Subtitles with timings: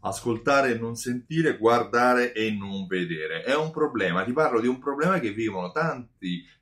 [0.00, 3.42] Ascoltare e non sentire, guardare e non vedere.
[3.42, 6.09] È un problema, ti parlo di un problema che vivono tanti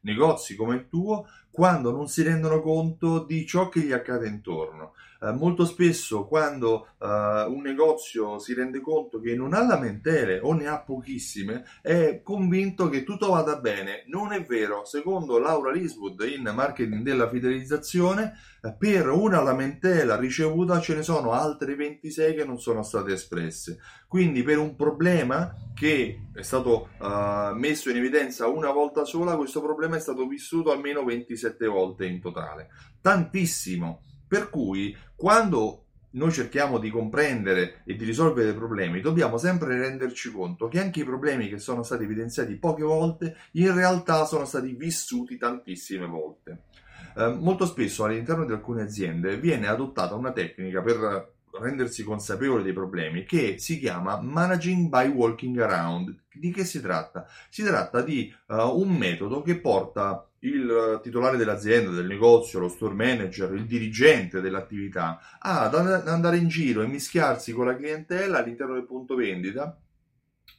[0.00, 4.92] negozi come il tuo quando non si rendono conto di ciò che gli accade intorno.
[5.20, 7.06] Eh, molto spesso quando eh,
[7.48, 12.88] un negozio si rende conto che non ha lamentele o ne ha pochissime, è convinto
[12.88, 14.04] che tutto vada bene.
[14.06, 20.78] Non è vero, secondo Laura Liswood in marketing della fidelizzazione, eh, per una lamentela ricevuta
[20.80, 23.80] ce ne sono altre 26 che non sono state espresse.
[24.06, 29.62] Quindi per un problema che è stato uh, messo in evidenza una volta sola, questo
[29.62, 32.68] problema è stato vissuto almeno 27 volte in totale.
[33.00, 34.02] Tantissimo.
[34.28, 40.30] Per cui quando noi cerchiamo di comprendere e di risolvere i problemi, dobbiamo sempre renderci
[40.30, 44.74] conto che anche i problemi che sono stati evidenziati poche volte, in realtà sono stati
[44.74, 46.64] vissuti tantissime volte.
[47.16, 52.72] Eh, molto spesso all'interno di alcune aziende viene adottata una tecnica per rendersi consapevoli dei
[52.72, 56.14] problemi che si chiama Managing by Walking Around.
[56.32, 57.26] Di che si tratta?
[57.48, 62.94] Si tratta di uh, un metodo che porta il titolare dell'azienda, del negozio, lo store
[62.94, 68.84] manager, il dirigente dell'attività ad andare in giro e mischiarsi con la clientela all'interno del
[68.84, 69.76] punto vendita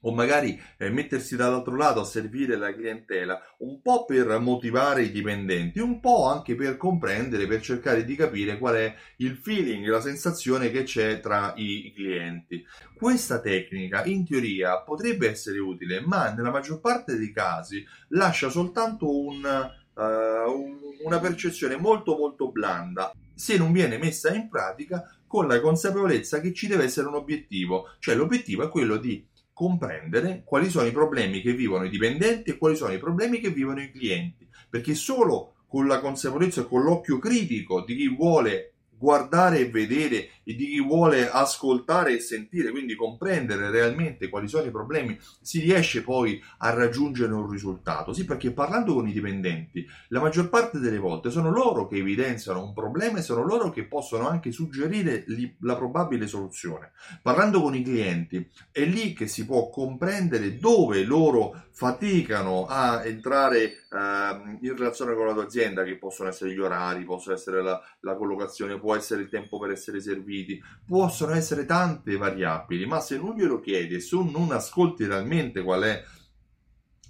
[0.00, 5.10] o magari eh, mettersi dall'altro lato a servire la clientela, un po' per motivare i
[5.10, 10.00] dipendenti, un po' anche per comprendere, per cercare di capire qual è il feeling, la
[10.00, 12.64] sensazione che c'è tra i clienti.
[12.94, 19.18] Questa tecnica in teoria potrebbe essere utile, ma nella maggior parte dei casi lascia soltanto
[19.18, 25.46] un, uh, un, una percezione molto molto blanda se non viene messa in pratica con
[25.46, 29.24] la consapevolezza che ci deve essere un obiettivo, cioè l'obiettivo è quello di
[29.58, 33.50] comprendere quali sono i problemi che vivono i dipendenti e quali sono i problemi che
[33.50, 38.74] vivono i clienti, perché solo con la consapevolezza e con l'occhio critico di chi vuole
[38.98, 44.64] guardare e vedere e di chi vuole ascoltare e sentire, quindi comprendere realmente quali sono
[44.64, 48.12] i problemi, si riesce poi a raggiungere un risultato.
[48.12, 52.62] Sì, perché parlando con i dipendenti, la maggior parte delle volte sono loro che evidenziano
[52.62, 55.24] un problema e sono loro che possono anche suggerire
[55.60, 56.92] la probabile soluzione.
[57.22, 63.62] Parlando con i clienti, è lì che si può comprendere dove loro faticano a entrare
[63.62, 67.80] eh, in relazione con la tua azienda, che possono essere gli orari, possono essere la,
[68.00, 73.18] la collocazione, può essere il tempo per essere serviti, possono essere tante variabili, ma se
[73.18, 76.02] non glielo chiedi e se non ascolti realmente qual è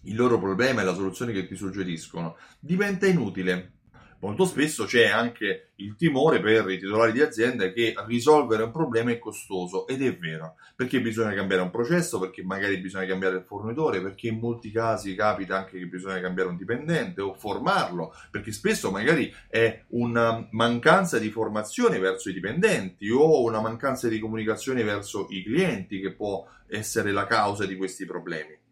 [0.02, 3.74] il loro problema e la soluzione che ti suggeriscono, diventa inutile
[4.20, 9.10] molto spesso c'è anche il timore per i titolari di azienda che risolvere un problema
[9.10, 13.44] è costoso ed è vero, perché bisogna cambiare un processo, perché magari bisogna cambiare il
[13.44, 18.52] fornitore, perché in molti casi capita anche che bisogna cambiare un dipendente o formarlo, perché
[18.52, 24.82] spesso magari è una mancanza di formazione verso i dipendenti o una mancanza di comunicazione
[24.82, 28.66] verso i clienti che può essere la causa di questi problemi.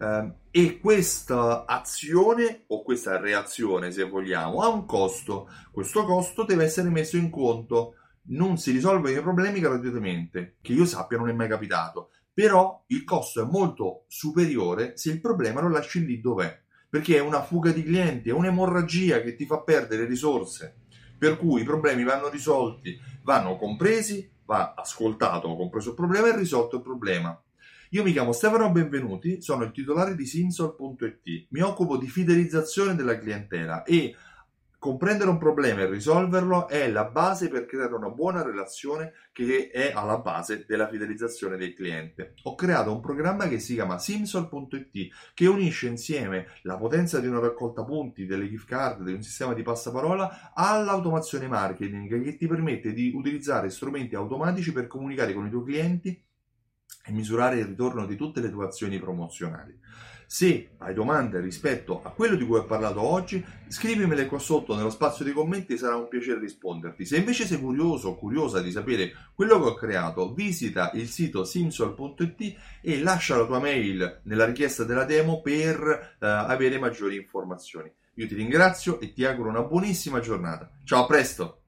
[0.00, 5.50] Uh, e questa azione o questa reazione, se vogliamo, ha un costo.
[5.70, 7.96] Questo costo deve essere messo in conto.
[8.30, 12.12] Non si risolvono i problemi gratuitamente, che io sappia non è mai capitato.
[12.32, 16.58] Però il costo è molto superiore se il problema lo lasci lì dov'è.
[16.88, 20.76] Perché è una fuga di clienti, è un'emorragia che ti fa perdere risorse.
[21.18, 26.76] Per cui i problemi vanno risolti, vanno compresi, va ascoltato, compreso il problema e risolto
[26.76, 27.38] il problema.
[27.92, 33.18] Io mi chiamo Stefano Benvenuti, sono il titolare di Simsol.it, mi occupo di fidelizzazione della
[33.18, 34.14] clientela e
[34.78, 39.90] comprendere un problema e risolverlo è la base per creare una buona relazione che è
[39.92, 42.34] alla base della fidelizzazione del cliente.
[42.44, 47.40] Ho creato un programma che si chiama Simsol.it che unisce insieme la potenza di una
[47.40, 52.92] raccolta punti, delle gift card, di un sistema di passaparola all'automazione marketing che ti permette
[52.92, 56.28] di utilizzare strumenti automatici per comunicare con i tuoi clienti
[57.10, 59.78] e misurare il ritorno di tutte le tue azioni promozionali.
[60.26, 64.90] Se hai domande rispetto a quello di cui ho parlato oggi, scrivimele qua sotto nello
[64.90, 67.04] spazio dei commenti, sarà un piacere risponderti.
[67.04, 71.42] Se invece sei curioso o curiosa di sapere quello che ho creato, visita il sito
[71.42, 77.92] simsol.it e lascia la tua mail nella richiesta della demo per uh, avere maggiori informazioni.
[78.14, 80.70] Io ti ringrazio e ti auguro una buonissima giornata.
[80.84, 81.59] Ciao, a presto!